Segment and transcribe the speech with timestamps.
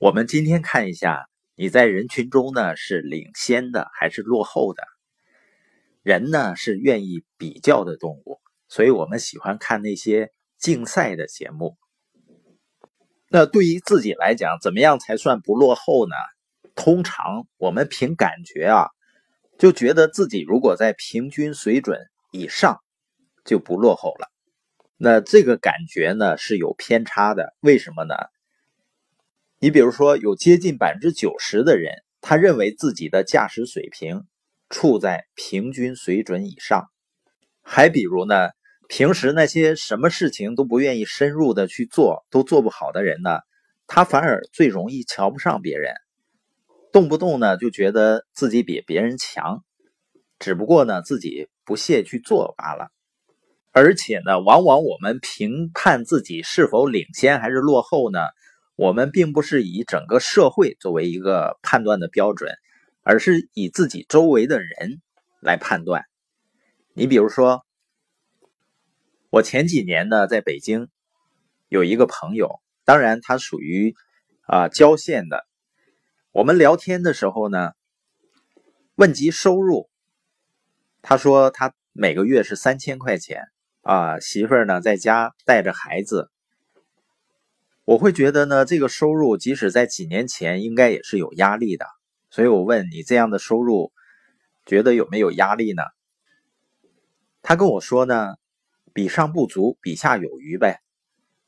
[0.00, 4.82] 我们今天看一下，你在人群中呢是领先的还是落后的？
[6.02, 11.76] 人呢是愿意比较的动物，所以我们喜欢看那些竞赛的节目。
[13.28, 16.14] 那对于自己来讲，怎么样才算不落后呢？
[16.74, 18.88] 通常我们凭感觉啊，
[19.58, 22.00] 就觉得自己如果在平均水准
[22.32, 22.80] 以上，
[23.44, 24.32] 就不落后了。
[24.96, 28.14] 那这个感觉呢是有偏差的，为什么呢？
[29.62, 34.24] 你比如说，有接近百分之九十的人，他认为自己的驾驶水平
[34.70, 36.86] 处在平均水准以上。
[37.60, 38.48] 还比如呢，
[38.88, 43.40] 平时那些什么事情都不愿意深入的去做，都做不好的人呢，
[43.86, 45.92] 他反而最容易瞧不上别人，
[46.90, 49.62] 动不动呢就觉得自己比别人强，
[50.38, 52.88] 只不过呢自己不屑去做罢了。
[53.72, 58.20] 而且呢，往往我们评判自己是否领先还是落后呢？
[58.80, 62.50] 我们并不是以整个社会作为一个判断的标准，
[63.02, 65.02] 而是以自己周围的人
[65.42, 66.06] 来判断。
[66.94, 67.62] 你比如说，
[69.28, 70.88] 我前几年呢在北京
[71.68, 73.94] 有一个朋友，当然他属于
[74.46, 75.44] 啊郊县的。
[76.32, 77.72] 我们聊天的时候呢，
[78.94, 79.90] 问及收入，
[81.02, 83.42] 他说他每个月是三千块钱
[83.82, 86.30] 啊，媳妇儿呢在家带着孩子。
[87.90, 91.86] 我会觉得呢，这个收入即使在几年前应该也是有压力的，
[92.30, 93.90] 所以我问你这样的收入，
[94.64, 95.82] 觉得有没有压力呢？
[97.42, 98.36] 他跟我说呢，
[98.92, 100.78] 比上不足，比下有余呗。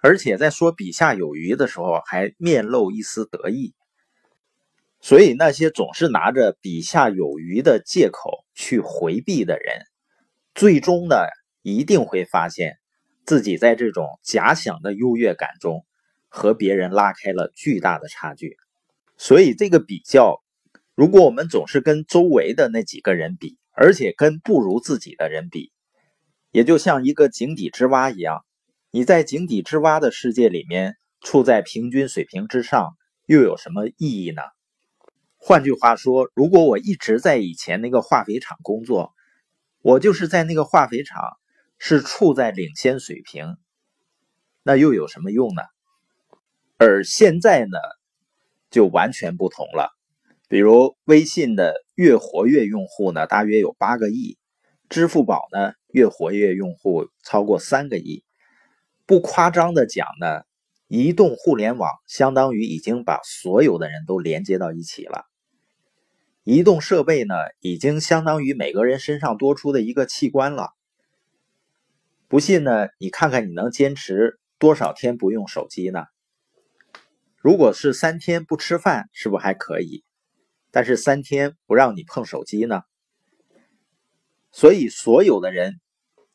[0.00, 3.74] 而且在说比下有余的时候，还面露一丝得意。
[5.00, 9.82] 所以那些总是拿着比下有余的借口去回避的人，
[10.54, 11.16] 最终呢，
[11.62, 12.78] 一定会发现
[13.26, 15.84] 自己在这种假想的优越感中。
[16.28, 18.56] 和别人拉开了巨大的差距，
[19.16, 20.42] 所以这个比较，
[20.94, 25.72] 如果我们总是跟周围的那几个人比，而且跟不如自己的人比，
[26.50, 28.44] 也就像一个井底之蛙一样，
[28.90, 32.96] 你在井底之蛙的世界里面处在平均水平之上，
[33.26, 34.42] 又有什么意义呢？
[35.36, 39.14] 换句话说，如果我一直在以前那个化肥厂工作，
[39.80, 41.22] 我就是在那个化肥厂
[41.78, 43.56] 是处在领先水平，
[44.62, 45.62] 那又有什么用呢？
[46.78, 47.76] 而现在呢，
[48.70, 49.90] 就完全不同了。
[50.48, 54.38] 比如微信的月活跃用户呢，大约有八个亿；
[54.88, 58.22] 支付宝呢，月活跃用户超过三个亿。
[59.06, 60.42] 不夸张的讲呢，
[60.86, 65.24] 移动互联网相当于已经把所有的人都连接到一起了。
[66.44, 70.70] 移动设备呢，已经相当于每个人身上多出的一个器官了。
[72.28, 76.04] 不信呢，你看看你能坚持多少天不用手机呢？
[77.48, 80.04] 如果是三天不吃饭，是不是还可以？
[80.70, 82.82] 但是三天不让你碰手机呢？
[84.52, 85.80] 所以所有的人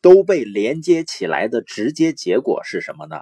[0.02, 3.18] 都被连接起来的直接结果是什么呢？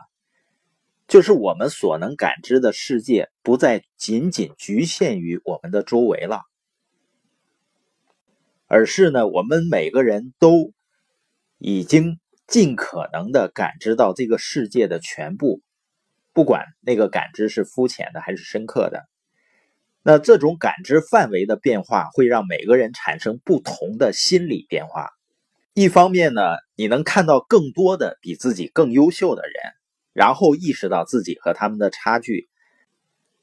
[1.10, 6.44] 就是我们所能感知的世界不再仅仅局限于我们的周围了，
[8.68, 10.72] 而是呢，我们每个人都
[11.58, 15.62] 已经尽可能的感知到这个世界的全部。
[16.34, 19.04] 不管那个感知是肤浅的还是深刻的，
[20.02, 25.10] 那这种感知范围的变化会让每个人产生不同的心理变化。
[25.74, 26.42] 一方面呢，
[26.76, 29.54] 你能看到更多的比自己更优秀的人，
[30.14, 32.50] 然后意识到自己和他们的差距。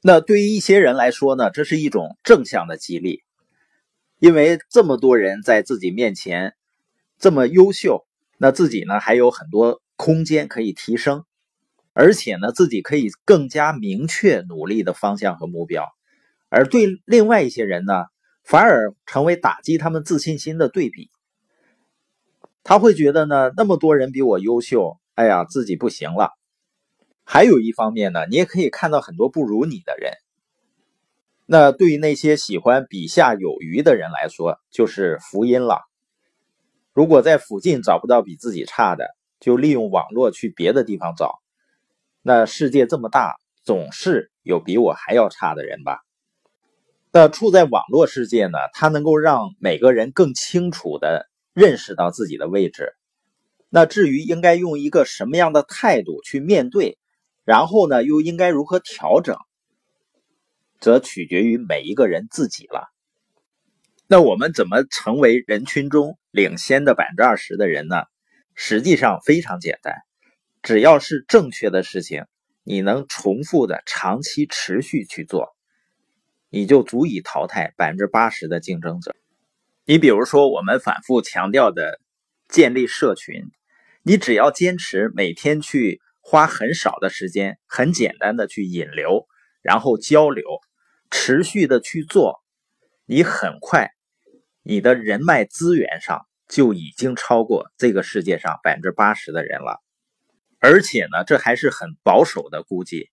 [0.01, 3.23] 那对于一些人来说呢，这是一种正向的激励，
[4.19, 6.53] 因为这么多人在自己面前
[7.17, 8.05] 这么优秀，
[8.37, 11.25] 那自己呢还有很多空间可以提升。
[12.01, 15.83] 而且呢，自己可以更加明确努力的方向和目标，
[16.47, 18.05] 而对另外一些人呢，
[18.41, 21.09] 反而成为打击他们自信心的对比。
[22.63, 26.31] 他会觉得呢，那么多人比我优秀，哎呀，自己不行了。
[27.25, 30.13] 还有一方面呢，你也可以看到很多不如你的人。
[31.45, 35.81] 那对于那些喜欢比下有余的人来说，就是福音了。
[36.93, 39.05] 如果在附近找不到比自己差的，
[39.41, 41.41] 就利用网络去别的地方找。
[42.21, 45.99] 那世界这么大，总是有比我还要差的人吧？
[47.11, 48.57] 那处在网络世界呢？
[48.73, 52.93] 它能够让每个人更清楚的认识到自己的位置。
[53.69, 56.97] 那至于应该用一个什么样的态度去面对，
[57.45, 59.37] 然后呢，又应该如何调整，
[60.79, 62.89] 则取决于每一个人自己了。
[64.07, 68.03] 那我们怎么成为人群中领先的百分之二十的人呢？
[68.55, 69.95] 实际上非常简单。
[70.61, 72.25] 只要是正确的事情，
[72.63, 75.55] 你能重复的长期持续去做，
[76.49, 79.15] 你就足以淘汰百分之八十的竞争者。
[79.85, 81.99] 你比如说，我们反复强调的
[82.47, 83.43] 建立社群，
[84.03, 89.25] 你只要坚持每天去花很少的时间，很简单的去引流，
[89.61, 90.43] 然后交流，
[91.09, 92.43] 持续的去做，
[93.05, 93.91] 你很快，
[94.61, 99.81] 你的人脉资源上就已经超过这个世界上百分之八十的人了。
[100.59, 103.09] 而且呢，这还是很保守的估计。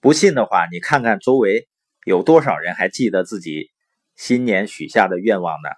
[0.00, 1.68] 不信的话，你看看周围
[2.04, 3.70] 有多少人还记得自己
[4.16, 5.68] 新年许下的愿望呢？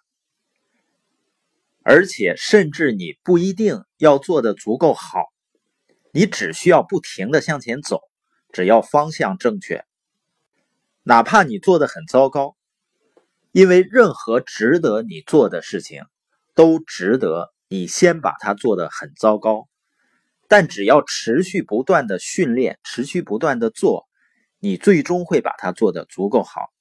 [1.83, 5.25] 而且，甚至你不一定要做的足够好，
[6.13, 8.01] 你只需要不停的向前走，
[8.53, 9.85] 只要方向正确，
[11.03, 12.57] 哪怕你做的很糟糕，
[13.53, 16.05] 因为任何值得你做的事情，
[16.55, 19.69] 都值得你先把它做的很糟糕。
[20.57, 24.07] 但只要持续不断的训练，持续不断的做，
[24.61, 26.74] 你最终会把它做得足够好。